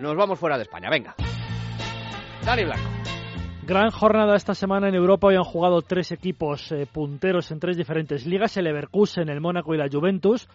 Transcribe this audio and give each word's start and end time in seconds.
Nos 0.00 0.16
vamos 0.16 0.38
fuera 0.38 0.56
de 0.56 0.62
España, 0.62 0.88
venga. 0.88 1.16
Dani 2.46 2.62
Blanco. 2.62 2.88
Gran 3.66 3.90
jornada 3.90 4.36
esta 4.36 4.54
semana 4.54 4.88
en 4.88 4.94
Europa. 4.94 5.26
Hoy 5.26 5.34
han 5.34 5.42
jugado 5.42 5.82
tres 5.82 6.12
equipos 6.12 6.70
eh, 6.70 6.86
punteros 6.86 7.50
en 7.50 7.58
tres 7.58 7.76
diferentes 7.76 8.24
ligas: 8.24 8.56
el 8.56 8.66
Leverkusen, 8.66 9.28
el 9.28 9.40
Mónaco 9.40 9.74
y 9.74 9.76
la 9.76 9.88
Juventus. 9.90 10.48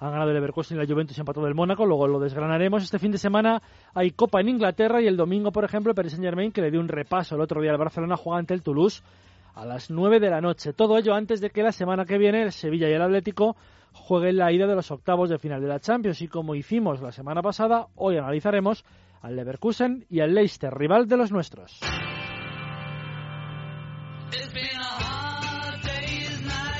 Han 0.00 0.10
ganado 0.10 0.28
el 0.28 0.34
Leverkusen 0.34 0.76
y 0.76 0.80
la 0.80 0.86
Juventus 0.86 1.16
y 1.16 1.20
empatado 1.22 1.46
el 1.46 1.54
Mónaco. 1.54 1.86
Luego 1.86 2.08
lo 2.08 2.20
desgranaremos. 2.20 2.82
Este 2.82 2.98
fin 2.98 3.10
de 3.10 3.16
semana 3.16 3.62
hay 3.94 4.10
Copa 4.10 4.42
en 4.42 4.50
Inglaterra 4.50 5.00
y 5.00 5.06
el 5.06 5.16
domingo, 5.16 5.50
por 5.50 5.64
ejemplo, 5.64 5.92
el 5.92 5.96
Paris 5.96 6.12
Saint 6.12 6.26
Germain, 6.26 6.52
que 6.52 6.60
le 6.60 6.70
dio 6.70 6.78
un 6.78 6.88
repaso 6.88 7.36
el 7.36 7.40
otro 7.40 7.62
día 7.62 7.70
al 7.70 7.78
Barcelona, 7.78 8.18
juega 8.18 8.40
ante 8.40 8.52
el 8.52 8.62
Toulouse 8.62 9.02
a 9.54 9.64
las 9.64 9.90
9 9.90 10.20
de 10.20 10.30
la 10.30 10.40
noche. 10.40 10.72
Todo 10.72 10.98
ello 10.98 11.14
antes 11.14 11.40
de 11.40 11.50
que 11.50 11.62
la 11.62 11.72
semana 11.72 12.04
que 12.04 12.18
viene 12.18 12.42
el 12.42 12.52
Sevilla 12.52 12.88
y 12.88 12.92
el 12.92 13.02
Atlético 13.02 13.56
jueguen 13.92 14.36
la 14.36 14.52
ida 14.52 14.66
de 14.66 14.74
los 14.74 14.90
octavos 14.90 15.30
de 15.30 15.38
final 15.38 15.60
de 15.60 15.68
la 15.68 15.80
Champions. 15.80 16.22
Y 16.22 16.28
como 16.28 16.54
hicimos 16.54 17.00
la 17.00 17.12
semana 17.12 17.42
pasada, 17.42 17.88
hoy 17.96 18.16
analizaremos 18.16 18.84
al 19.20 19.36
Leverkusen 19.36 20.06
y 20.08 20.20
al 20.20 20.34
Leicester, 20.34 20.72
rival 20.72 21.08
de 21.08 21.16
los 21.16 21.30
nuestros. 21.30 21.80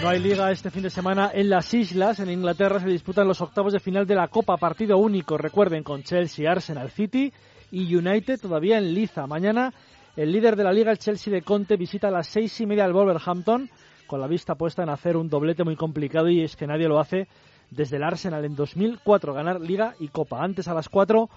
No 0.02 0.08
hay 0.08 0.18
liga 0.18 0.50
este 0.50 0.70
fin 0.70 0.82
de 0.82 0.88
semana 0.88 1.30
en 1.34 1.50
las 1.50 1.74
islas. 1.74 2.20
En 2.20 2.30
Inglaterra 2.30 2.80
se 2.80 2.88
disputan 2.88 3.28
los 3.28 3.42
octavos 3.42 3.74
de 3.74 3.80
final 3.80 4.06
de 4.06 4.14
la 4.14 4.28
Copa, 4.28 4.56
partido 4.56 4.96
único, 4.96 5.36
recuerden, 5.36 5.82
con 5.82 6.02
Chelsea, 6.02 6.50
Arsenal 6.50 6.90
City 6.90 7.30
y 7.70 7.94
United 7.94 8.40
todavía 8.40 8.78
en 8.78 8.94
liza. 8.94 9.26
Mañana 9.26 9.74
el 10.16 10.32
líder 10.32 10.56
de 10.56 10.64
la 10.64 10.72
liga, 10.72 10.90
el 10.90 10.98
Chelsea 10.98 11.32
de 11.32 11.42
Conte, 11.42 11.76
visita 11.76 12.08
a 12.08 12.10
las 12.10 12.26
seis 12.26 12.60
y 12.60 12.66
media 12.66 12.84
al 12.84 12.92
Wolverhampton, 12.92 13.68
con 14.06 14.20
la 14.20 14.26
vista 14.26 14.54
puesta 14.54 14.82
en 14.82 14.88
hacer 14.88 15.16
un 15.16 15.28
doblete 15.28 15.64
muy 15.64 15.76
complicado 15.76 16.28
y 16.28 16.42
es 16.42 16.56
que 16.56 16.66
nadie 16.66 16.88
lo 16.88 16.98
hace 16.98 17.28
desde 17.70 17.96
el 17.96 18.02
Arsenal 18.02 18.44
en 18.44 18.56
2004, 18.56 19.32
ganar 19.32 19.60
liga 19.60 19.94
y 20.00 20.08
Copa. 20.08 20.42
Antes 20.42 20.66
a 20.68 20.74
las 20.74 20.88
cuatro, 20.88 21.30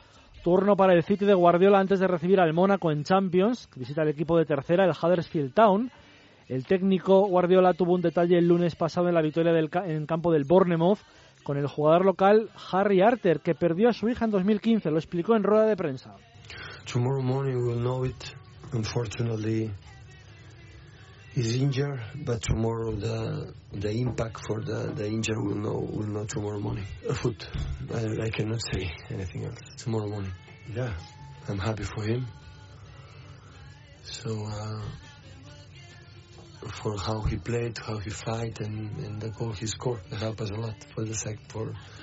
turno 0.43 0.75
para 0.75 0.93
el 0.93 1.03
City 1.03 1.25
de 1.25 1.33
Guardiola 1.33 1.79
antes 1.79 1.99
de 1.99 2.07
recibir 2.07 2.39
al 2.39 2.53
Mónaco 2.53 2.91
en 2.91 3.03
Champions, 3.03 3.69
visita 3.75 4.01
el 4.01 4.09
equipo 4.09 4.37
de 4.37 4.45
tercera, 4.45 4.85
el 4.85 4.91
Huddersfield 4.91 5.53
Town 5.53 5.91
el 6.47 6.65
técnico 6.65 7.25
Guardiola 7.27 7.73
tuvo 7.73 7.93
un 7.93 8.01
detalle 8.01 8.37
el 8.37 8.47
lunes 8.47 8.75
pasado 8.75 9.07
en 9.07 9.15
la 9.15 9.21
victoria 9.21 9.53
en 9.85 10.05
campo 10.05 10.31
del 10.31 10.43
Bournemouth 10.43 10.99
con 11.43 11.57
el 11.57 11.67
jugador 11.67 12.05
local 12.05 12.49
Harry 12.71 13.01
Arter, 13.01 13.39
que 13.39 13.55
perdió 13.55 13.89
a 13.89 13.93
su 13.93 14.09
hija 14.09 14.25
en 14.25 14.31
2015. 14.31 14.91
Lo 14.91 14.97
explicó 14.97 15.35
en 15.35 15.43
rueda 15.43 15.65
de 15.65 15.75
prensa. 15.75 16.15
Tomorrow 16.91 17.21
morning 17.21 17.55
we'll. 17.55 18.13
Unfortunately, 18.73 19.71
he's 21.33 21.55
injured, 21.55 22.01
but 22.25 22.41
tomorrow 22.41 22.91
the 22.91 23.53
the 23.71 23.91
impact 23.91 24.41
for 24.45 24.61
the 24.61 24.91
the 24.95 25.07
injury 25.07 25.41
will 25.41 25.55
know 25.55 25.79
will 25.91 26.07
know 26.07 26.25
tomorrow 26.25 26.59
morning. 26.59 26.85
A 27.07 27.13
Foot. 27.13 27.47
I, 27.93 28.23
I 28.23 28.29
cannot 28.29 28.61
say 28.73 28.91
anything 29.09 29.45
else. 29.45 29.59
Tomorrow 29.77 30.07
morning. 30.07 30.31
Yeah, 30.75 30.93
I'm 31.47 31.59
happy 31.59 31.83
for 31.83 32.03
him. 32.03 32.25
So. 34.03 34.45
Uh, 34.45 34.81
for 36.81 36.97
how 36.97 37.21
he 37.21 37.35
played, 37.37 37.77
how 37.77 37.97
he 37.97 38.09
fight, 38.09 38.59
and, 38.61 38.89
and 39.05 39.21
the 39.21 39.29
goal 39.29 39.51
he 39.51 39.67
scored. 39.67 39.99
It 40.11 40.17
helped 40.19 40.41
us 40.41 40.49
a 40.49 40.55
lot 40.55 40.75
for 40.95 41.03
the 41.03 41.13
sec 41.13 41.37
for 41.49 41.65
for 41.65 41.67
our 41.67 41.71
result. 41.71 42.02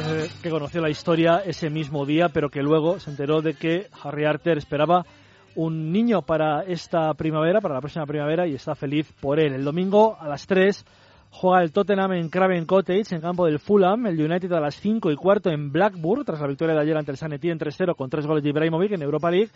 Eh, 0.00 0.30
que 0.42 0.50
conoció 0.50 0.80
la 0.80 0.90
historia 0.90 1.42
ese 1.44 1.70
mismo 1.70 2.06
día, 2.06 2.28
pero 2.28 2.48
que 2.48 2.62
luego 2.62 3.00
se 3.00 3.10
enteró 3.10 3.42
de 3.42 3.54
que 3.54 3.88
Harry 4.02 4.24
Arter 4.24 4.58
esperaba 4.58 5.04
un 5.54 5.92
niño 5.92 6.22
para 6.22 6.62
esta 6.62 7.12
primavera, 7.14 7.60
para 7.60 7.74
la 7.74 7.80
próxima 7.80 8.06
primavera, 8.06 8.46
y 8.46 8.54
está 8.54 8.74
feliz 8.74 9.12
por 9.20 9.38
él. 9.38 9.54
El 9.54 9.64
domingo 9.64 10.16
a 10.18 10.28
las 10.28 10.46
3 10.46 10.84
juega 11.30 11.62
el 11.62 11.72
Tottenham 11.72 12.12
en 12.12 12.28
Craven 12.28 12.64
Cottage, 12.66 13.14
en 13.14 13.20
campo 13.20 13.46
del 13.46 13.58
Fulham, 13.58 14.06
el 14.06 14.20
United 14.20 14.52
a 14.52 14.60
las 14.60 14.76
5 14.76 15.10
y 15.10 15.16
cuarto 15.16 15.50
en 15.50 15.72
Blackburn, 15.72 16.24
tras 16.24 16.40
la 16.40 16.46
victoria 16.46 16.74
de 16.74 16.80
ayer 16.80 16.96
ante 16.96 17.10
el 17.10 17.16
San 17.16 17.32
Etienne 17.32 17.58
3-0 17.58 17.96
con 17.96 18.08
tres 18.08 18.26
goles 18.26 18.42
de 18.42 18.50
Ibrahimovic 18.50 18.92
en 18.92 19.02
Europa 19.02 19.30
League. 19.30 19.50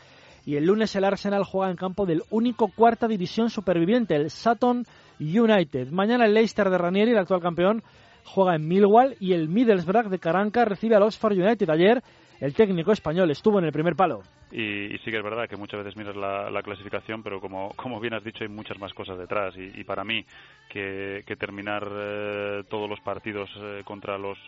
Y 0.44 0.56
el 0.56 0.64
lunes 0.64 0.94
el 0.94 1.04
Arsenal 1.04 1.44
juega 1.44 1.70
en 1.70 1.76
campo 1.76 2.06
del 2.06 2.22
único 2.30 2.68
cuarta 2.68 3.08
división 3.08 3.50
superviviente, 3.50 4.14
el 4.14 4.30
Sutton 4.30 4.84
United. 5.18 5.90
Mañana 5.90 6.24
el 6.24 6.34
Leicester 6.34 6.70
de 6.70 6.78
Ranieri, 6.78 7.10
el 7.10 7.18
actual 7.18 7.40
campeón, 7.40 7.82
juega 8.26 8.54
en 8.54 8.66
Millwall 8.68 9.16
y 9.20 9.32
el 9.32 9.48
Middlesbrough 9.48 10.08
de 10.08 10.18
Caranca 10.18 10.64
recibe 10.64 10.96
al 10.96 11.04
Oxford 11.04 11.32
United. 11.32 11.70
Ayer 11.70 12.02
el 12.40 12.54
técnico 12.54 12.92
español 12.92 13.30
estuvo 13.30 13.58
en 13.58 13.64
el 13.64 13.72
primer 13.72 13.96
palo. 13.96 14.22
Y, 14.52 14.96
sí 14.98 15.10
que 15.10 15.16
es 15.16 15.24
verdad 15.24 15.48
que 15.48 15.56
muchas 15.56 15.82
veces 15.82 15.96
miras 15.96 16.14
la, 16.16 16.62
clasificación, 16.62 17.22
pero 17.22 17.40
como, 17.40 17.70
como 17.76 17.98
bien 18.00 18.14
has 18.14 18.22
dicho, 18.22 18.44
hay 18.44 18.48
muchas 18.48 18.78
más 18.78 18.92
cosas 18.94 19.18
detrás. 19.18 19.54
Y, 19.56 19.82
para 19.84 20.04
mí, 20.04 20.24
que, 20.68 21.22
terminar 21.38 21.86
eh, 21.90 22.62
todos 22.68 22.88
los 22.88 23.00
partidos 23.00 23.50
eh, 23.56 23.82
contra 23.84 24.18
los 24.18 24.38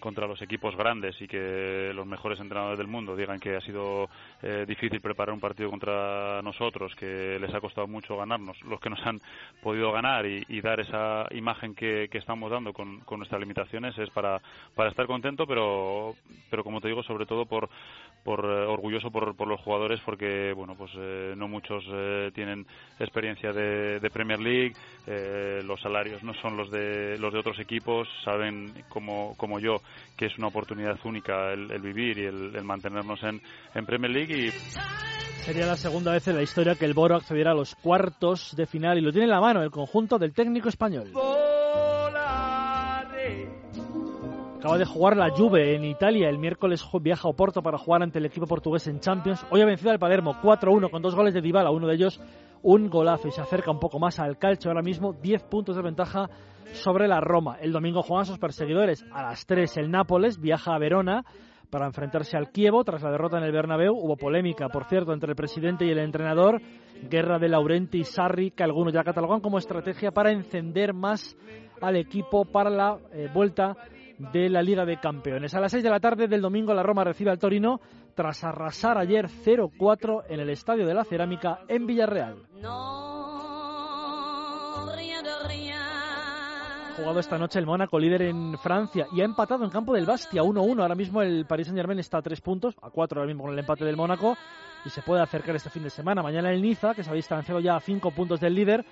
contra 0.00 0.26
los 0.26 0.40
equipos 0.42 0.74
grandes 0.76 1.14
y 1.20 1.28
que 1.28 1.92
los 1.94 2.06
mejores 2.06 2.40
entrenadores 2.40 2.78
del 2.78 2.88
mundo 2.88 3.14
digan 3.14 3.38
que 3.38 3.56
ha 3.56 3.60
sido 3.60 4.08
eh, 4.42 4.64
difícil 4.66 5.00
preparar 5.00 5.32
un 5.32 5.40
partido 5.40 5.70
contra 5.70 6.42
nosotros, 6.42 6.94
que 6.96 7.38
les 7.40 7.54
ha 7.54 7.60
costado 7.60 7.86
mucho 7.86 8.16
ganarnos, 8.16 8.60
los 8.62 8.80
que 8.80 8.90
nos 8.90 9.04
han 9.06 9.20
podido 9.62 9.92
ganar 9.92 10.26
y, 10.26 10.60
dar 10.60 10.80
esa 10.80 11.26
imagen 11.30 11.74
que, 11.74 12.08
estamos 12.12 12.50
dando 12.50 12.72
con, 12.72 13.02
nuestras 13.16 13.40
limitaciones 13.40 13.96
es 13.98 14.10
para, 14.10 14.40
para 14.74 14.90
estar 14.90 15.06
contento, 15.06 15.46
pero, 15.46 16.14
pero 16.50 16.62
como 16.64 16.80
te 16.80 16.88
digo, 16.88 17.02
sobre 17.02 17.24
todo 17.24 17.46
por, 17.46 17.68
por 18.24 18.44
eh, 18.44 18.66
orgulloso 18.66 19.10
por, 19.10 19.34
por, 19.34 19.48
los 19.48 19.60
jugadores 19.60 20.00
porque 20.04 20.52
bueno 20.54 20.74
pues 20.76 20.90
eh, 20.96 21.34
no 21.36 21.48
muchos 21.48 21.84
tienen 22.34 22.66
experiencia 22.98 23.52
de, 23.52 24.00
Premier 24.12 24.40
League 24.40 24.74
los 25.64 25.80
salarios 25.80 26.22
no 26.22 26.34
son 26.34 26.56
los 26.56 26.70
de 26.70 27.16
los 27.18 27.32
de 27.32 27.38
otros 27.38 27.58
equipos 27.58 28.08
saben 28.24 28.72
como, 28.88 29.34
como 29.36 29.58
yo 29.58 29.76
que 30.16 30.26
es 30.26 30.38
una 30.38 30.48
oportunidad 30.48 30.98
única 31.04 31.52
el, 31.52 31.80
vivir 31.80 32.18
y 32.18 32.24
el, 32.24 32.64
mantenernos 32.64 33.22
en, 33.22 33.40
en, 33.74 33.86
Premier 33.86 34.12
League. 34.12 34.36
Y... 34.36 34.50
Sería 35.44 35.66
la 35.66 35.76
segunda 35.76 36.12
vez 36.12 36.28
en 36.28 36.36
la 36.36 36.42
historia 36.42 36.74
que 36.74 36.84
el 36.84 36.94
Boro 36.94 37.16
accediera 37.16 37.52
a 37.52 37.54
los 37.54 37.74
cuartos 37.74 38.54
de 38.56 38.66
final 38.66 38.98
y 38.98 39.00
lo 39.00 39.12
tiene 39.12 39.24
en 39.24 39.30
la 39.30 39.40
mano 39.40 39.62
el 39.62 39.70
conjunto 39.70 40.18
del 40.18 40.32
técnico 40.32 40.68
español. 40.68 41.10
Acaba 44.60 44.76
de 44.76 44.84
jugar 44.84 45.16
la 45.16 45.30
Juve 45.30 45.74
en 45.74 45.86
Italia. 45.86 46.28
El 46.28 46.36
miércoles 46.36 46.86
viaja 47.00 47.26
a 47.26 47.30
Oporto 47.30 47.62
para 47.62 47.78
jugar 47.78 48.02
ante 48.02 48.18
el 48.18 48.26
equipo 48.26 48.46
portugués 48.46 48.86
en 48.88 49.00
Champions. 49.00 49.42
Hoy 49.50 49.62
ha 49.62 49.64
vencido 49.64 49.90
al 49.90 49.98
Palermo 49.98 50.34
4-1 50.34 50.90
con 50.90 51.00
dos 51.00 51.14
goles 51.14 51.32
de 51.32 51.40
Dybala, 51.40 51.70
uno 51.70 51.86
de 51.86 51.94
ellos 51.94 52.20
un 52.62 52.90
golazo 52.90 53.26
y 53.26 53.30
se 53.30 53.40
acerca 53.40 53.70
un 53.70 53.80
poco 53.80 53.98
más 53.98 54.20
al 54.20 54.36
calcio. 54.36 54.70
Ahora 54.70 54.82
mismo 54.82 55.14
10 55.14 55.44
puntos 55.44 55.76
de 55.76 55.82
ventaja 55.82 56.28
sobre 56.74 57.08
la 57.08 57.22
Roma. 57.22 57.56
El 57.58 57.72
domingo 57.72 58.02
juegan 58.02 58.26
sus 58.26 58.38
perseguidores. 58.38 59.02
A 59.14 59.22
las 59.22 59.46
3 59.46 59.78
el 59.78 59.90
Nápoles 59.90 60.38
viaja 60.38 60.74
a 60.74 60.78
Verona 60.78 61.24
para 61.70 61.86
enfrentarse 61.86 62.36
al 62.36 62.50
Kievo 62.50 62.84
tras 62.84 63.02
la 63.02 63.12
derrota 63.12 63.38
en 63.38 63.44
el 63.44 63.52
Bernabéu. 63.52 63.94
Hubo 63.94 64.18
polémica, 64.18 64.68
por 64.68 64.84
cierto, 64.84 65.14
entre 65.14 65.30
el 65.30 65.36
presidente 65.36 65.86
y 65.86 65.90
el 65.90 66.00
entrenador. 66.00 66.60
Guerra 67.08 67.38
de 67.38 67.48
Laurenti 67.48 68.00
y 68.00 68.04
Sarri, 68.04 68.50
que 68.50 68.62
algunos 68.62 68.92
ya 68.92 69.04
catalogan 69.04 69.40
como 69.40 69.56
estrategia 69.56 70.10
para 70.10 70.32
encender 70.32 70.92
más 70.92 71.34
al 71.80 71.96
equipo 71.96 72.44
para 72.44 72.68
la 72.68 72.98
eh, 73.14 73.30
vuelta 73.32 73.74
de 74.32 74.48
la 74.48 74.62
Liga 74.62 74.84
de 74.84 74.98
Campeones. 74.98 75.54
A 75.54 75.60
las 75.60 75.72
6 75.72 75.82
de 75.82 75.90
la 75.90 76.00
tarde 76.00 76.28
del 76.28 76.42
domingo 76.42 76.74
la 76.74 76.82
Roma 76.82 77.04
recibe 77.04 77.30
al 77.30 77.38
Torino 77.38 77.80
tras 78.14 78.44
arrasar 78.44 78.98
ayer 78.98 79.26
0-4 79.26 80.24
en 80.28 80.40
el 80.40 80.50
Estadio 80.50 80.86
de 80.86 80.94
la 80.94 81.04
Cerámica 81.04 81.60
en 81.68 81.86
Villarreal. 81.86 82.36
Jugado 86.90 87.20
esta 87.20 87.38
noche 87.38 87.58
el 87.58 87.66
Mónaco, 87.66 87.98
líder 87.98 88.22
en 88.22 88.58
Francia, 88.58 89.06
y 89.12 89.20
ha 89.20 89.24
empatado 89.24 89.64
en 89.64 89.70
campo 89.70 89.94
del 89.94 90.06
Bastia 90.06 90.42
1-1. 90.42 90.80
Ahora 90.80 90.94
mismo 90.94 91.22
el 91.22 91.46
Paris 91.46 91.66
Saint-Germain 91.66 91.98
está 91.98 92.18
a 92.18 92.22
3 92.22 92.40
puntos, 92.40 92.74
a 92.82 92.90
4 92.90 93.20
ahora 93.20 93.28
mismo 93.28 93.44
con 93.44 93.52
el 93.52 93.58
empate 93.58 93.84
del 93.84 93.96
Mónaco, 93.96 94.36
y 94.84 94.90
se 94.90 95.02
puede 95.02 95.22
acercar 95.22 95.56
este 95.56 95.70
fin 95.70 95.82
de 95.82 95.90
semana. 95.90 96.22
Mañana 96.22 96.50
el 96.50 96.62
Niza, 96.62 96.94
que 96.94 97.02
se 97.02 97.10
ha 97.10 97.14
distanciado 97.14 97.60
ya 97.60 97.76
a 97.76 97.80
5 97.80 98.10
puntos 98.10 98.40
del 98.40 98.54
líder, 98.54 98.84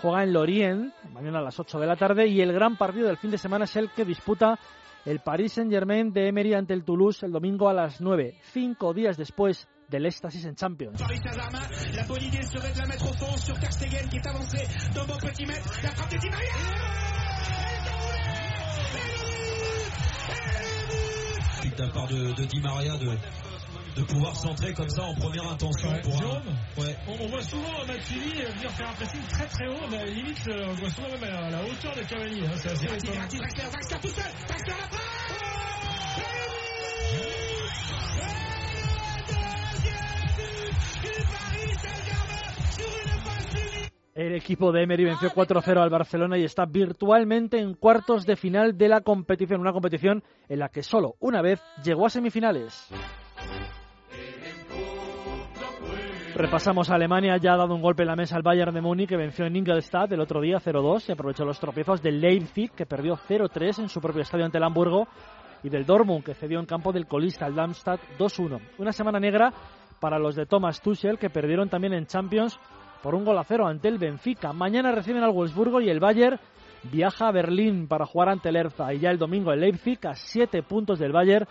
juega 0.00 0.22
en 0.22 0.32
Lorient, 0.32 0.94
mañana 1.12 1.38
a 1.38 1.42
las 1.42 1.58
8 1.58 1.78
de 1.78 1.86
la 1.86 1.96
tarde, 1.96 2.26
y 2.26 2.40
el 2.40 2.52
gran 2.52 2.76
partido 2.76 3.06
del 3.08 3.16
fin 3.16 3.30
de 3.30 3.38
semana 3.38 3.64
es 3.64 3.76
el 3.76 3.90
que 3.90 4.04
disputa 4.04 4.58
el 5.04 5.20
Paris 5.20 5.52
Saint-Germain 5.54 6.12
de 6.12 6.28
Emery 6.28 6.54
ante 6.54 6.74
el 6.74 6.84
Toulouse 6.84 7.24
el 7.24 7.32
domingo 7.32 7.68
a 7.68 7.74
las 7.74 8.00
9, 8.00 8.38
cinco 8.52 8.92
días 8.92 9.16
después 9.16 9.66
del 9.88 10.06
éxtasis 10.06 10.44
en 10.44 10.54
Champions. 10.54 11.00
De 21.76 21.82
la 21.82 21.88
part 21.88 22.06
de, 22.08 22.32
de 22.32 22.44
Di 22.44 22.60
Maria 22.60 22.96
de, 22.96 23.10
de 23.96 24.02
pouvoir 24.04 24.36
centrer 24.36 24.72
comme 24.74 24.88
ça 24.88 25.02
en 25.02 25.14
première 25.14 25.48
intention. 25.50 25.88
Ouais, 25.90 26.00
pour 26.00 26.14
un... 26.22 26.82
ouais. 26.82 26.96
on, 27.08 27.24
on, 27.24 27.28
voit 27.28 27.42
souvent 27.42 27.84
Matsili 27.86 28.32
venir 28.32 28.70
faire 28.70 28.88
un 28.88 28.92
pressing 28.94 29.22
très 29.28 29.46
très 29.46 29.66
haut, 29.68 29.88
mais 29.90 30.06
limite 30.10 30.46
euh, 30.48 30.66
on 30.68 30.74
voit 30.74 30.90
souvent 30.90 31.08
même 31.08 31.24
à 31.24 31.50
la, 31.50 31.62
hauteur 31.64 31.94
de 31.94 32.02
Cavani. 32.02 32.40
Hein, 32.40 32.50
c'est 32.56 32.70
assez 32.70 32.84
étonnant. 32.86 33.26
tout 33.28 34.08
seul, 34.08 34.32
El 44.14 44.34
equipo 44.34 44.72
de 44.72 44.82
Emery 44.82 45.04
venció 45.04 45.30
4-0 45.30 45.80
al 45.80 45.88
Barcelona 45.88 46.36
y 46.36 46.42
está 46.42 46.64
virtualmente 46.66 47.60
en 47.60 47.74
cuartos 47.74 48.26
de 48.26 48.34
final 48.34 48.76
de 48.76 48.88
la 48.88 49.02
competición, 49.02 49.60
una 49.60 49.72
competición 49.72 50.24
en 50.48 50.58
la 50.58 50.68
que 50.68 50.82
solo 50.82 51.14
una 51.20 51.42
vez 51.42 51.62
llegó 51.84 52.06
a 52.06 52.10
semifinales. 52.10 52.88
Repasamos 56.34 56.90
a 56.90 56.94
Alemania, 56.94 57.36
ya 57.36 57.52
ha 57.52 57.56
dado 57.56 57.74
un 57.74 57.82
golpe 57.82 58.02
en 58.02 58.08
la 58.08 58.16
mesa 58.16 58.34
al 58.34 58.42
Bayern 58.42 58.74
de 58.74 58.80
Múnich 58.80 59.08
que 59.08 59.16
venció 59.16 59.44
en 59.44 59.54
Ingolstadt 59.54 60.10
el 60.10 60.20
otro 60.20 60.40
día 60.40 60.58
0-2 60.58 61.08
y 61.08 61.12
aprovechó 61.12 61.44
los 61.44 61.60
tropiezos 61.60 62.02
del 62.02 62.20
Leipzig 62.20 62.72
que 62.72 62.86
perdió 62.86 63.16
0-3 63.16 63.80
en 63.80 63.88
su 63.88 64.00
propio 64.00 64.22
estadio 64.22 64.44
ante 64.44 64.58
el 64.58 64.64
Hamburgo 64.64 65.06
y 65.62 65.68
del 65.68 65.86
Dortmund 65.86 66.24
que 66.24 66.34
cedió 66.34 66.58
en 66.58 66.66
campo 66.66 66.92
del 66.92 67.06
colista 67.06 67.46
al 67.46 67.54
Darmstadt 67.54 68.00
2-1. 68.18 68.60
Una 68.78 68.92
semana 68.92 69.20
negra 69.20 69.52
para 70.00 70.18
los 70.18 70.34
de 70.34 70.46
Thomas 70.46 70.80
Tuchel 70.80 71.18
que 71.18 71.30
perdieron 71.30 71.68
también 71.68 71.92
en 71.92 72.06
Champions 72.06 72.58
por 73.02 73.14
un 73.14 73.24
gol 73.24 73.38
a 73.38 73.44
cero 73.44 73.66
ante 73.66 73.88
el 73.88 73.98
Benfica. 73.98 74.52
Mañana 74.52 74.92
reciben 74.92 75.22
al 75.22 75.32
Wolfsburgo 75.32 75.80
y 75.80 75.90
el 75.90 76.00
Bayern 76.00 76.38
viaja 76.84 77.28
a 77.28 77.32
Berlín 77.32 77.88
para 77.88 78.06
jugar 78.06 78.28
ante 78.28 78.48
el 78.48 78.56
Erza. 78.56 78.92
Y 78.92 79.00
ya 79.00 79.10
el 79.10 79.18
domingo 79.18 79.52
el 79.52 79.60
Leipzig, 79.60 79.98
a 80.06 80.14
siete 80.14 80.62
puntos 80.62 80.98
del 80.98 81.12
Bayern, 81.12 81.46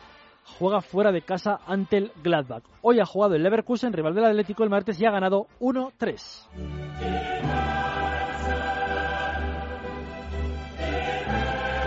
juega 0.58 0.82
fuera 0.82 1.12
de 1.12 1.22
casa 1.22 1.60
ante 1.68 1.98
el 1.98 2.12
Gladbach. 2.24 2.64
Hoy 2.82 3.00
ha 3.00 3.06
jugado 3.06 3.36
el 3.36 3.44
Leverkusen, 3.44 3.94
rival 3.94 4.16
del 4.16 4.26
Atlético, 4.26 4.64
el 4.64 4.70
martes 4.70 5.00
y 5.00 5.06
ha 5.06 5.12
ganado 5.12 5.48
1-3. 5.60 7.79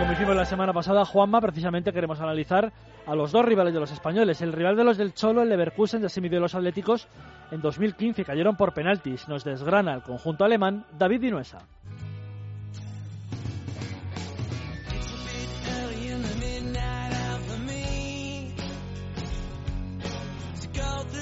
Como 0.03 0.11
hicimos 0.11 0.35
la 0.35 0.43
semana 0.43 0.73
pasada, 0.73 1.05
Juanma, 1.05 1.39
precisamente 1.39 1.93
queremos 1.93 2.19
analizar 2.19 2.73
a 3.07 3.15
los 3.15 3.31
dos 3.31 3.45
rivales 3.45 3.73
de 3.73 3.79
los 3.79 3.89
españoles. 3.89 4.41
El 4.41 4.51
rival 4.51 4.75
de 4.75 4.83
los 4.83 4.97
del 4.97 5.13
Cholo, 5.13 5.43
el 5.43 5.47
Leverkusen, 5.47 6.01
ya 6.01 6.09
se 6.09 6.19
midió 6.19 6.41
los 6.41 6.55
Atléticos 6.55 7.07
en 7.51 7.61
2015, 7.61 8.25
cayeron 8.25 8.57
por 8.57 8.73
penaltis. 8.73 9.29
Nos 9.29 9.45
desgrana 9.45 9.93
el 9.93 10.01
conjunto 10.01 10.43
alemán 10.43 10.83
David 10.99 11.21
Dinuesa. 11.21 11.59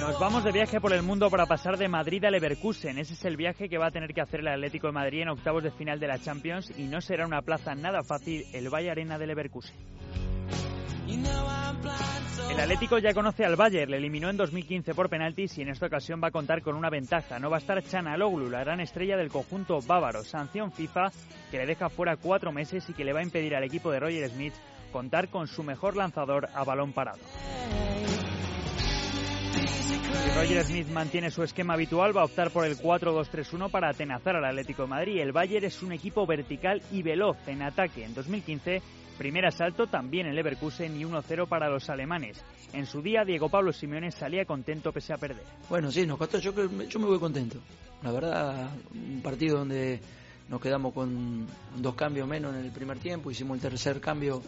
Nos 0.02 0.20
vamos 0.20 0.44
de 0.44 0.52
viaje 0.52 0.82
por 0.82 0.94
el 0.94 1.04
mundo 1.04 1.30
para 1.30 1.46
pasar 1.46 1.78
de 1.78 1.88
Madrid 1.88 2.26
a 2.26 2.32
Leverkusen. 2.32 2.98
Ese 2.98 3.14
es 3.14 3.24
el 3.24 3.38
viaje 3.38 3.70
que 3.70 3.78
va 3.78 3.86
a 3.86 3.92
tener 3.92 4.16
que 4.16 4.22
hacer 4.22 4.40
el 4.40 4.48
Atlético 4.48 4.88
de 4.88 4.94
Madrid 4.94 5.22
en 5.22 5.30
octavos 5.30 5.62
de 5.62 5.70
final 5.70 6.00
de 6.00 6.08
la 6.08 6.18
Champions 6.18 6.74
y 6.76 6.86
no 6.86 7.02
será 7.02 7.28
una 7.28 7.44
plaza 7.44 7.76
nada 7.76 8.02
fácil 8.02 8.44
el 8.52 8.74
Valle 8.74 8.90
Arena 8.90 9.20
de 9.20 9.28
Leverkusen. 9.28 9.76
El 12.50 12.60
Atlético 12.60 12.98
ya 12.98 13.14
conoce 13.14 13.46
al 13.46 13.56
Bayern, 13.56 13.92
le 13.92 13.98
eliminó 13.98 14.32
en 14.32 14.38
2015 14.38 14.96
por 14.96 15.08
penaltis 15.08 15.60
y 15.60 15.62
en 15.62 15.70
esta 15.70 15.86
ocasión 15.86 16.20
va 16.22 16.30
a 16.30 16.32
contar 16.32 16.64
con 16.64 16.76
una 16.76 16.90
ventaja. 16.90 17.38
No 17.38 17.52
va 17.52 17.58
a 17.58 17.60
estar 17.60 17.80
Chanaloglu, 17.84 18.50
la 18.50 18.62
gran 18.62 18.80
estrella 18.80 19.18
del 19.18 19.30
conjunto 19.30 19.82
bávaro. 19.86 20.24
Sanción 20.24 20.72
FIFA 20.72 21.12
que 21.52 21.60
le 21.60 21.68
deja 21.68 21.90
fuera 21.90 22.18
cuatro 22.18 22.52
meses 22.52 22.90
y 22.90 22.94
que 22.94 23.06
le 23.06 23.14
va 23.14 23.20
a 23.20 23.24
impedir 23.24 23.56
al 23.56 23.66
equipo 23.66 23.92
de 23.92 24.00
Roger 24.00 24.28
Smith 24.32 24.56
contar 24.92 25.30
con 25.30 25.46
su 25.46 25.62
mejor 25.62 25.96
lanzador 25.96 26.50
a 26.56 26.64
balón 26.64 26.92
parado. 26.92 27.20
Si 29.54 30.30
Roger 30.36 30.64
Smith 30.64 30.88
mantiene 30.90 31.30
su 31.30 31.44
esquema 31.44 31.74
habitual, 31.74 32.16
va 32.16 32.22
a 32.22 32.26
optar 32.26 32.52
por 32.52 32.66
el 32.66 32.78
4-2-3-1 32.78 33.70
para 33.70 33.90
atenazar 33.90 34.36
al 34.36 34.46
Atlético 34.46 34.84
de 34.84 34.88
Madrid. 34.88 35.20
El 35.20 35.32
Bayern 35.32 35.66
es 35.66 35.82
un 35.84 35.92
equipo 35.92 36.26
vertical 36.26 36.82
y 36.92 37.02
veloz 37.02 37.38
en 37.48 37.62
ataque. 37.62 38.06
En 38.06 38.14
2015, 38.14 38.82
primer 39.18 39.46
asalto 39.46 39.88
también 39.88 40.28
en 40.28 40.36
Leverkusen 40.36 41.00
y 41.00 41.04
1-0 41.04 41.48
para 41.48 41.70
los 41.70 41.90
alemanes. 41.90 42.42
En 42.74 42.86
su 42.86 43.02
día, 43.02 43.24
Diego 43.26 43.50
Pablo 43.50 43.74
Simeone 43.74 44.12
salía 44.12 44.46
contento 44.46 44.92
pese 44.92 45.14
a 45.14 45.18
perder. 45.18 45.44
Bueno, 45.70 45.92
sí, 45.92 46.06
nos 46.06 46.18
costó, 46.18 46.40
yo, 46.40 46.54
yo 46.54 47.00
me 47.00 47.06
voy 47.06 47.20
contento. 47.20 47.58
La 48.04 48.12
verdad, 48.12 48.70
un 48.94 49.22
partido 49.22 49.60
donde 49.60 50.00
nos 50.50 50.62
quedamos 50.62 50.94
con 50.94 51.46
dos 51.78 51.96
cambios 51.96 52.28
menos 52.28 52.56
en 52.56 52.66
el 52.66 52.72
primer 52.72 53.00
tiempo, 53.00 53.32
hicimos 53.32 53.56
el 53.56 53.62
tercer 53.62 54.00
cambio 54.00 54.42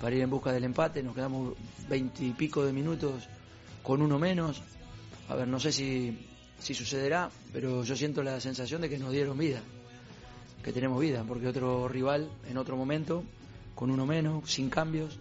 para 0.00 0.14
ir 0.14 0.22
en 0.22 0.30
busca 0.30 0.52
del 0.52 0.64
empate, 0.64 1.02
nos 1.02 1.14
quedamos 1.14 1.54
veintipico 1.88 2.64
de 2.64 2.72
minutos 2.72 3.28
con 3.88 4.02
uno 4.02 4.18
menos. 4.18 4.62
A 5.30 5.34
ver, 5.34 5.48
no 5.48 5.58
sé 5.58 5.72
si, 5.72 6.28
si 6.58 6.74
sucederá, 6.74 7.30
pero 7.54 7.82
yo 7.84 7.96
siento 7.96 8.22
la 8.22 8.38
sensación 8.38 8.82
de 8.82 8.90
que 8.90 8.98
nos 8.98 9.12
dieron 9.12 9.38
vida, 9.38 9.62
que 10.62 10.74
tenemos 10.74 11.00
vida, 11.00 11.24
porque 11.26 11.48
otro 11.48 11.88
rival 11.88 12.28
en 12.50 12.58
otro 12.58 12.76
momento, 12.76 13.24
con 13.74 13.90
uno 13.90 14.04
menos, 14.04 14.50
sin 14.50 14.68
cambios, 14.68 15.18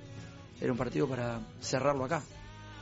era 0.60 0.69
un 0.69 0.78
partido 0.78 1.08
para 1.08 1.40
cerrarlo 1.62 2.04
acá. 2.04 2.22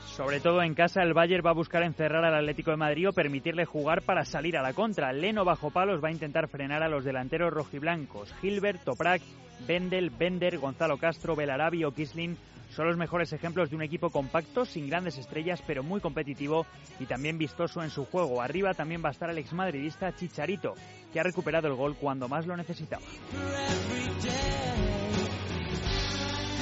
Sobre 0.08 0.40
todo 0.40 0.64
en 0.64 0.74
casa, 0.74 1.04
el 1.04 1.14
Bayern 1.14 1.46
va 1.46 1.52
a 1.52 1.54
buscar 1.54 1.84
encerrar 1.84 2.26
al 2.26 2.34
Atlético 2.34 2.72
de 2.72 2.78
Madrid 2.78 3.10
o 3.10 3.14
permitirle 3.14 3.66
jugar 3.66 4.02
para 4.02 4.26
salir 4.26 4.58
a 4.58 4.64
la 4.64 4.74
contra. 4.74 5.14
Leno 5.14 5.46
bajo 5.46 5.70
palos 5.70 6.04
va 6.04 6.08
a 6.08 6.14
intentar 6.14 6.48
frenar 6.48 6.82
a 6.82 6.90
los 6.90 7.04
delanteros 7.04 7.54
rojiblancos. 7.54 8.34
Gilbert, 8.42 8.84
Toprak, 8.84 9.22
Bendel, 9.68 10.10
Bender, 10.10 10.58
Gonzalo 10.58 10.98
Castro, 10.98 11.36
Belarabi 11.36 11.84
o 11.84 11.92
Kisling 11.92 12.38
son 12.76 12.88
los 12.88 12.98
mejores 12.98 13.32
ejemplos 13.32 13.70
de 13.70 13.78
un 13.78 13.84
equipo 13.84 14.10
compacto, 14.10 14.66
sin 14.66 14.90
grandes 14.90 15.18
estrellas, 15.18 15.64
pero 15.66 15.82
muy 15.82 16.02
competitivo 16.02 16.66
y 17.00 17.06
también 17.06 17.38
vistoso 17.38 17.82
en 17.82 17.90
su 17.90 18.06
juego. 18.06 18.42
Arriba 18.42 18.74
también 18.74 19.02
va 19.04 19.10
a 19.10 19.12
estar 19.14 19.30
el 19.30 19.38
exmadridista 19.38 20.14
Chicharito, 20.14 20.74
que 21.14 21.20
ha 21.20 21.24
recuperado 21.24 21.68
el 21.68 21.76
gol 21.76 21.96
cuando 21.96 22.28
más 22.28 22.46
lo 22.46 22.58
necesitaba. 22.58 23.06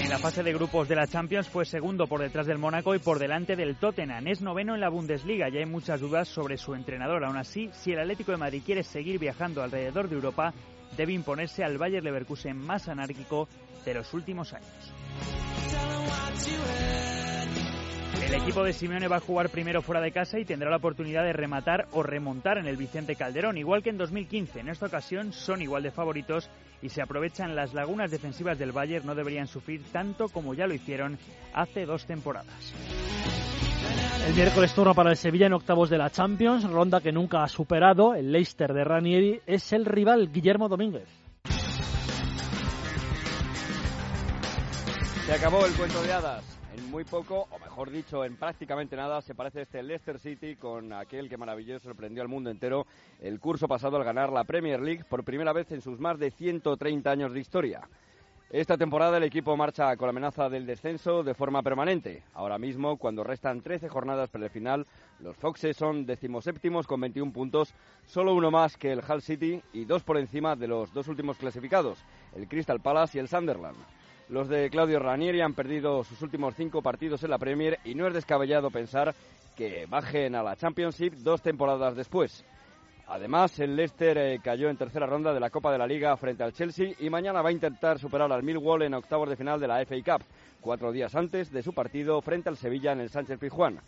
En 0.04 0.10
la 0.10 0.20
fase 0.20 0.44
de 0.44 0.54
grupos 0.54 0.88
de 0.90 0.96
la 0.96 1.08
Champions 1.08 1.48
fue 1.48 1.66
segundo 1.66 2.08
por 2.08 2.20
detrás 2.20 2.46
del 2.46 2.58
Mónaco 2.58 2.94
y 2.94 3.00
por 3.00 3.20
delante 3.20 3.56
del 3.56 3.78
Tottenham. 3.78 4.28
Es 4.28 4.42
noveno 4.42 4.76
en 4.76 4.82
la 4.82 4.90
Bundesliga 4.90 5.50
y 5.50 5.58
hay 5.58 5.66
muchas 5.66 6.02
dudas 6.02 6.28
sobre 6.28 6.58
su 6.58 6.76
entrenador. 6.76 7.24
Aún 7.24 7.38
así, 7.38 7.70
si 7.72 7.94
el 7.94 8.02
Atlético 8.02 8.34
de 8.34 8.38
Madrid 8.38 8.62
quiere 8.66 8.84
seguir 8.84 9.18
viajando 9.18 9.64
alrededor 9.64 10.10
de 10.10 10.16
Europa, 10.16 10.54
debe 10.96 11.14
imponerse 11.14 11.64
al 11.64 11.78
Bayer 11.78 12.04
Leverkusen 12.04 12.58
más 12.58 12.88
anárquico 12.88 13.48
de 13.86 13.94
los 13.94 14.14
últimos 14.14 14.54
años. 14.54 14.94
El 18.26 18.34
equipo 18.36 18.64
de 18.64 18.74
Simeone 18.74 19.08
va 19.08 19.18
a 19.18 19.20
jugar 19.20 19.50
primero 19.50 19.82
fuera 19.82 20.02
de 20.02 20.12
casa 20.12 20.40
y 20.40 20.46
tendrá 20.46 20.70
la 20.70 20.78
oportunidad 20.78 21.24
de 21.24 21.34
rematar 21.34 21.88
o 21.92 22.04
remontar 22.04 22.58
en 22.58 22.68
el 22.68 22.78
Vicente 22.78 23.16
Calderón, 23.16 23.58
igual 23.58 23.84
que 23.84 23.90
en 23.90 23.98
2015. 23.98 24.62
En 24.62 24.70
esta 24.70 24.88
ocasión 24.88 25.34
son 25.34 25.62
igual 25.62 25.84
de 25.84 25.92
favoritos 25.92 26.50
y 26.82 26.90
se 26.90 27.02
aprovechan 27.02 27.56
las 27.56 27.74
lagunas 27.74 28.12
defensivas 28.12 28.58
del 28.58 28.72
Bayern, 28.72 29.06
no 29.06 29.16
deberían 29.16 29.48
sufrir 29.48 29.84
tanto 29.92 30.30
como 30.30 30.54
ya 30.54 30.68
lo 30.68 30.74
hicieron 30.74 31.18
hace 31.54 31.86
dos 31.86 32.06
temporadas. 32.06 32.74
El 34.28 34.36
miércoles 34.36 34.74
turno 34.74 34.96
para 34.96 35.12
el 35.12 35.18
Sevilla 35.18 35.48
en 35.48 35.54
octavos 35.54 35.90
de 35.90 35.98
la 35.98 36.10
Champions, 36.10 36.64
ronda 36.70 37.02
que 37.02 37.12
nunca 37.12 37.44
ha 37.44 37.48
superado. 37.48 38.16
El 38.16 38.32
Leicester 38.32 38.74
de 38.74 38.84
Ranieri 38.84 39.42
es 39.46 39.74
el 39.74 39.86
rival 39.86 40.32
Guillermo 40.32 40.70
Domínguez. 40.70 41.08
Se 45.26 45.34
acabó 45.34 45.66
el 45.66 45.74
cuento 45.74 46.02
de 46.04 46.14
hadas. 46.14 46.44
En 46.76 46.90
muy 46.90 47.04
poco, 47.04 47.48
o 47.52 47.60
mejor 47.60 47.92
dicho, 47.92 48.26
en 48.26 48.36
prácticamente 48.36 48.96
nada, 48.96 49.22
se 49.22 49.36
parece 49.36 49.62
este 49.62 49.84
Leicester 49.84 50.18
City 50.20 50.56
con 50.56 50.92
aquel 50.94 51.30
que 51.30 51.38
maravilloso 51.38 51.86
sorprendió 51.86 52.24
al 52.24 52.30
mundo 52.30 52.50
entero 52.50 52.88
el 53.22 53.40
curso 53.40 53.68
pasado 53.68 53.98
al 53.98 54.04
ganar 54.04 54.32
la 54.32 54.44
Premier 54.44 54.82
League 54.82 55.04
por 55.08 55.24
primera 55.24 55.54
vez 55.54 55.72
en 55.72 55.82
sus 55.82 56.00
más 56.00 56.18
de 56.18 56.32
130 56.32 57.12
años 57.12 57.34
de 57.34 57.40
historia. 57.40 57.82
Esta 58.54 58.78
temporada 58.78 59.18
el 59.18 59.24
equipo 59.24 59.58
marcha 59.58 59.98
con 59.98 60.06
la 60.06 60.12
amenaza 60.12 60.48
del 60.48 60.68
descenso 60.68 61.24
de 61.24 61.34
forma 61.34 61.64
permanente. 61.64 62.22
Ahora 62.36 62.60
mismo, 62.60 62.98
cuando 62.98 63.24
restan 63.24 63.62
13 63.62 63.90
jornadas 63.90 64.30
para 64.30 64.44
el 64.44 64.52
final, 64.52 64.86
los 65.22 65.36
Foxes 65.38 65.76
son 65.76 66.06
decimoséptimos 66.06 66.86
con 66.86 67.02
21 67.02 67.34
puntos, 67.34 67.74
solo 68.06 68.36
uno 68.36 68.52
más 68.52 68.78
que 68.78 68.92
el 68.92 69.02
Hull 69.10 69.24
City 69.24 69.60
y 69.74 69.86
dos 69.86 70.04
por 70.04 70.20
encima 70.20 70.56
de 70.56 70.68
los 70.68 70.94
dos 70.94 71.08
últimos 71.08 71.40
clasificados, 71.40 71.98
el 72.36 72.48
Crystal 72.48 72.80
Palace 72.80 73.18
y 73.18 73.22
el 73.22 73.28
Sunderland. 73.28 73.80
Los 74.30 74.48
de 74.50 74.70
Claudio 74.70 75.00
Ranieri 75.00 75.42
han 75.42 75.56
perdido 75.56 76.04
sus 76.04 76.22
últimos 76.22 76.54
cinco 76.54 76.84
partidos 76.84 77.24
en 77.24 77.32
la 77.32 77.40
Premier 77.40 77.80
y 77.84 77.96
no 77.96 78.06
es 78.06 78.14
descabellado 78.14 78.70
pensar 78.70 79.16
que 79.58 79.88
bajen 79.88 80.36
a 80.36 80.44
la 80.44 80.56
Championship 80.56 81.14
dos 81.24 81.42
temporadas 81.42 81.96
después. 81.96 82.46
Además, 83.08 83.60
el 83.60 83.76
Leicester 83.76 84.18
eh, 84.18 84.40
cayó 84.42 84.70
en 84.70 84.78
tercera 84.78 85.06
ronda 85.06 85.34
de 85.34 85.40
la 85.40 85.50
Copa 85.50 85.72
de 85.72 85.78
la 85.78 85.86
Liga 85.86 86.16
frente 86.16 86.44
al 86.44 86.54
Chelsea 86.54 86.94
y 87.00 87.10
mañana 87.10 87.42
va 87.42 87.50
a 87.50 87.54
intentar 87.54 88.00
superar 88.00 88.32
al 88.32 88.44
Millwall 88.44 88.84
en 88.84 88.94
octavos 88.94 89.30
de 89.30 89.36
final 89.36 89.60
de 89.60 89.68
la 89.68 89.86
FA 89.86 89.96
Cup, 90.04 90.26
cuatro 90.62 90.92
días 90.92 91.14
antes 91.16 91.52
de 91.52 91.62
su 91.62 91.74
partido 91.74 92.22
frente 92.22 92.48
al 92.48 92.58
Sevilla 92.58 92.94
en 92.94 93.02
el 93.02 93.10
Sánchez 93.10 93.38
Pizjuán. 93.40 93.80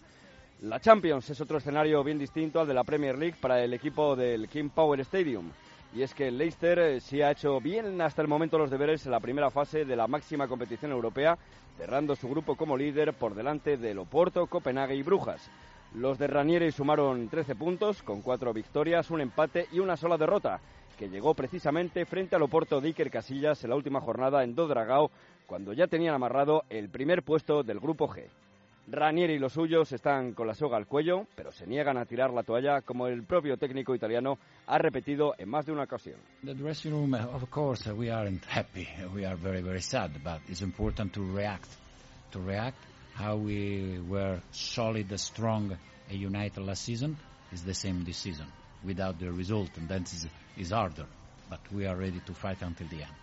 La 0.62 0.82
Champions 0.82 1.30
es 1.30 1.40
otro 1.40 1.60
escenario 1.60 2.04
bien 2.04 2.20
distinto 2.20 2.60
al 2.60 2.68
de 2.68 2.74
la 2.74 2.84
Premier 2.84 3.18
League 3.18 3.38
para 3.40 3.64
el 3.64 3.74
equipo 3.74 4.16
del 4.16 4.50
King 4.50 4.70
Power 4.70 5.00
Stadium. 5.02 5.50
Y 5.94 6.02
es 6.02 6.14
que 6.14 6.28
el 6.28 6.38
Leicester 6.38 6.78
eh, 6.80 7.00
sí 7.00 7.22
ha 7.22 7.32
hecho 7.32 7.62
bien 7.62 8.02
hasta 8.02 8.22
el 8.22 8.28
momento 8.28 8.58
los 8.58 8.70
deberes 8.70 9.06
en 9.06 9.14
la 9.14 9.22
primera 9.22 9.50
fase 9.50 9.86
de 9.86 9.96
la 9.96 10.08
máxima 10.08 10.48
competición 10.48 10.92
europea, 10.92 11.38
cerrando 11.78 12.18
su 12.18 12.28
grupo 12.28 12.58
como 12.58 12.76
líder 12.76 13.14
por 13.14 13.34
delante 13.34 13.78
de 13.78 13.94
Loporto, 13.94 14.48
Copenhague 14.48 14.96
y 14.96 15.04
Brujas. 15.04 15.50
Los 15.94 16.18
de 16.18 16.28
Ranieri 16.28 16.72
sumaron 16.72 17.30
13 17.30 17.56
puntos, 17.56 18.02
con 18.02 18.22
cuatro 18.22 18.52
victorias, 18.52 19.12
un 19.12 19.22
empate 19.22 19.68
y 19.72 19.80
una 19.80 19.96
sola 19.96 20.18
derrota, 20.18 20.60
que 20.98 21.10
llegó 21.10 21.34
precisamente 21.34 22.06
frente 22.06 22.36
al 22.36 22.44
Oporto 22.44 22.82
de 22.82 22.90
Iker 22.90 23.12
Casillas 23.12 23.64
en 23.64 23.70
la 23.70 23.76
última 23.76 24.02
jornada 24.02 24.44
en 24.44 24.56
Dodragao, 24.56 25.12
cuando 25.46 25.74
ya 25.74 25.88
tenían 25.88 26.16
amarrado 26.16 26.64
el 26.70 26.90
primer 26.90 27.24
puesto 27.24 27.64
del 27.64 27.80
Grupo 27.80 28.08
G. 28.10 28.26
Ranieri 28.88 29.34
y 29.34 29.40
los 29.40 29.54
suyos 29.54 29.92
están 29.94 30.34
con 30.34 30.46
la 30.46 30.54
soga 30.54 30.78
al 30.78 30.86
cuello, 30.86 31.26
pero 31.36 31.52
se 31.52 31.66
niegan 31.66 31.98
a 31.98 32.06
tirar 32.06 32.32
la 32.32 32.44
toalla, 32.44 32.82
como 32.82 33.08
el 33.08 33.24
propio 33.24 33.58
técnico 33.58 33.96
italiano 33.96 34.38
ha 34.68 34.78
repetido 34.78 35.34
en 35.40 35.50
más 35.50 35.66
de 35.66 35.72
una 35.72 35.84
ocasión. 35.84 36.18
The 36.44 36.54
dressing 36.54 36.92
room, 36.92 37.14
of 37.16 37.50
course, 37.50 37.92
we 37.92 38.12
aren't 38.12 38.44
happy. 38.48 38.88
We 39.14 39.26
are 39.26 39.36
very, 39.36 39.64
very 39.64 39.82
sad, 39.82 40.12
but 40.24 40.42
it's 40.48 40.62
important 40.62 41.14
to 41.14 41.22
react. 41.34 41.68
To 42.34 42.40
how 43.16 43.38
we 43.38 43.98
were 44.08 44.40
solid, 44.52 45.18
strong, 45.20 45.78
and 46.10 46.20
united 46.20 46.62
last 46.62 46.84
season 46.84 47.18
is 47.52 47.64
the 47.64 47.74
same 47.74 48.04
this 48.04 48.18
season. 48.18 48.46
Without 48.84 49.18
the 49.18 49.32
result, 49.32 49.70
and 49.78 49.88
that 49.88 50.02
is, 50.02 50.28
is 50.58 50.72
harder. 50.72 51.06
But 51.50 51.60
we 51.72 51.88
are 51.88 51.96
ready 51.96 52.20
to 52.22 52.34
fight 52.34 52.62
until 52.64 52.88
the 52.90 53.04
end. 53.04 53.14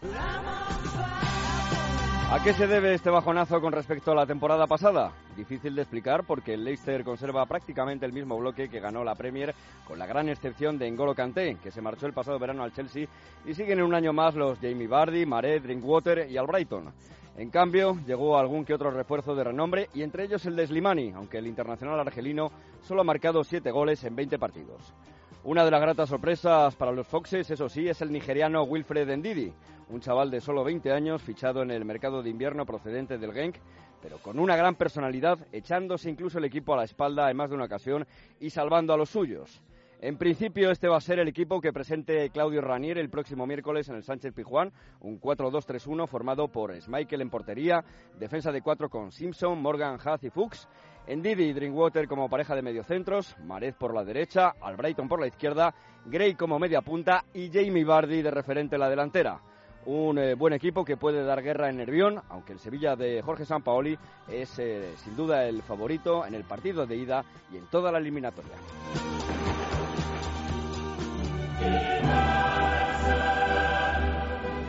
¿A 2.33 2.43
qué 2.43 2.55
se 2.55 2.67
debe 2.67 2.95
este 2.95 3.11
bajonazo 3.11 3.61
con 3.61 3.75
respecto 3.75 4.13
a 4.13 4.15
la 4.15 4.25
temporada 4.25 4.67
pasada? 4.67 5.13
Difícil 5.37 5.75
de 5.75 5.83
explicar 5.83 6.25
porque 6.25 6.55
el 6.55 6.65
Leicester 6.65 7.05
conserva 7.05 7.45
prácticamente 7.45 8.07
el 8.07 8.15
mismo 8.15 8.39
bloque 8.39 8.71
que 8.71 8.81
ganó 8.81 9.05
la 9.05 9.15
Premier, 9.15 9.55
con 9.87 9.99
la 9.99 10.07
gran 10.07 10.31
excepción 10.31 10.79
de 10.79 10.91
N'Golo 10.91 11.15
Kanté, 11.15 11.59
que 11.63 11.71
se 11.71 11.83
marchó 11.83 12.07
el 12.07 12.15
pasado 12.15 12.39
verano 12.39 12.63
al 12.63 12.73
Chelsea, 12.73 13.07
y 13.45 13.53
siguen 13.53 13.81
en 13.81 13.85
un 13.85 13.95
año 13.95 14.15
más 14.15 14.35
los 14.35 14.59
Jamie 14.61 14.89
Vardy, 14.89 15.27
Maret, 15.27 15.63
Drinkwater 15.63 16.31
y 16.31 16.39
Albrighton. 16.39 16.91
En 17.37 17.51
cambio, 17.51 17.99
llegó 18.07 18.39
algún 18.39 18.65
que 18.65 18.73
otro 18.73 18.91
refuerzo 18.91 19.35
de 19.35 19.45
renombre 19.45 19.91
y 19.93 20.03
entre 20.03 20.25
ellos 20.25 20.47
el 20.47 20.57
de 20.57 20.67
Slimani, 20.67 21.13
aunque 21.13 21.37
el 21.37 21.47
internacional 21.47 22.01
argelino 22.01 22.51
solo 22.81 23.03
ha 23.03 23.05
marcado 23.05 23.45
7 23.45 23.71
goles 23.71 24.05
en 24.05 24.17
20 24.17 24.39
partidos. 24.39 24.95
Una 25.45 25.65
de 25.65 25.73
las 25.73 25.81
gratas 25.81 26.09
sorpresas 26.09 26.77
para 26.77 26.93
los 26.93 27.05
Foxes, 27.05 27.51
eso 27.51 27.69
sí, 27.69 27.89
es 27.89 28.01
el 28.01 28.13
nigeriano 28.13 28.63
Wilfred 28.63 29.17
Ndidi, 29.17 29.53
un 29.89 30.01
chaval 30.01 30.31
de 30.31 30.41
solo 30.41 30.63
20 30.63 30.93
años 30.93 31.21
fichado 31.21 31.63
en 31.63 31.73
el 31.73 31.85
mercado 31.85 32.23
de 32.23 32.31
invierno 32.31 32.65
procedente 32.65 33.19
del 33.19 33.33
Genk, 33.33 33.57
pero 34.01 34.19
con 34.19 34.39
una 34.39 34.55
gran 34.55 34.77
personalidad, 34.77 35.41
echándose 35.51 36.09
incluso 36.09 36.39
el 36.39 36.45
equipo 36.45 36.75
a 36.75 36.77
la 36.77 36.85
espalda 36.85 37.29
en 37.29 37.37
más 37.37 37.51
de 37.51 37.57
una 37.57 37.65
ocasión 37.65 38.07
y 38.39 38.51
salvando 38.51 38.95
a 38.95 38.97
los 38.97 39.11
suyos. 39.11 39.61
En 40.01 40.17
principio, 40.17 40.71
este 40.71 40.89
va 40.89 40.97
a 40.97 41.01
ser 41.01 41.19
el 41.19 41.29
equipo 41.29 41.61
que 41.61 41.73
presente 41.73 42.31
Claudio 42.31 42.61
Ranier 42.61 42.99
el 42.99 43.11
próximo 43.11 43.45
miércoles 43.45 43.89
en 43.89 43.97
el 43.97 44.03
Sánchez 44.05 44.35
Pijuán, 44.35 44.73
un 45.01 45.21
4-2-3-1 45.21 46.07
formado 46.07 46.49
por 46.49 46.73
Schmeichel 46.73 47.21
en 47.21 47.31
portería, 47.31 47.85
defensa 48.19 48.53
de 48.53 48.63
cuatro 48.63 48.89
con 48.91 49.11
Simpson, 49.11 49.61
Morgan, 49.61 49.99
Hath 50.05 50.25
y 50.25 50.31
Fuchs, 50.31 50.69
Ndidi 51.09 51.45
y 51.45 51.53
Drinkwater 51.53 52.07
como 52.07 52.29
pareja 52.29 52.55
de 52.55 52.63
mediocentros, 52.63 53.37
Marez 53.45 53.75
por 53.75 53.95
la 53.95 54.05
derecha, 54.05 54.55
Albrighton 54.61 55.09
por 55.09 55.21
la 55.21 55.27
izquierda, 55.27 55.75
Gray 56.07 56.35
como 56.35 56.59
media 56.59 56.81
punta 56.81 57.25
y 57.35 57.51
Jamie 57.53 57.85
Vardy 57.85 58.23
de 58.23 58.31
referente 58.31 58.77
en 58.77 58.81
la 58.81 58.89
delantera. 58.89 59.41
Un 59.85 60.19
eh, 60.19 60.35
buen 60.35 60.53
equipo 60.53 60.85
que 60.85 60.97
puede 60.97 61.25
dar 61.25 61.43
guerra 61.43 61.69
en 61.69 61.77
Nervión, 61.77 62.21
aunque 62.29 62.53
el 62.53 62.61
Sevilla 62.61 62.95
de 62.95 63.21
Jorge 63.21 63.45
Sampaoli 63.45 63.99
es 64.29 64.57
eh, 64.61 64.95
sin 64.97 65.17
duda 65.17 65.45
el 65.45 65.63
favorito 65.63 66.25
en 66.25 66.35
el 66.35 66.45
partido 66.45 66.87
de 66.87 66.97
ida 66.97 67.25
y 67.53 67.57
en 67.57 67.67
toda 67.67 67.91
la 67.91 67.99
eliminatoria. 67.99 68.53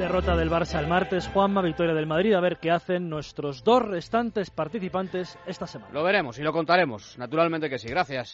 Derrota 0.03 0.35
del 0.35 0.49
Barça 0.49 0.79
el 0.79 0.87
martes, 0.87 1.29
Juanma, 1.29 1.61
victoria 1.61 1.93
del 1.93 2.05
Madrid. 2.05 2.33
A 2.33 2.41
ver 2.41 2.57
qué 2.57 2.69
hacen 2.71 3.09
nuestros 3.09 3.63
dos 3.63 3.81
restantes 3.81 4.49
participantes 4.49 5.39
esta 5.47 5.65
semana. 5.65 5.93
Lo 5.93 6.03
veremos 6.03 6.37
y 6.37 6.43
lo 6.43 6.51
contaremos. 6.51 7.17
Naturalmente 7.17 7.69
que 7.69 7.79
sí. 7.79 7.87
Gracias. 7.87 8.31